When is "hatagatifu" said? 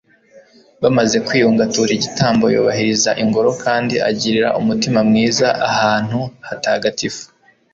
6.47-7.23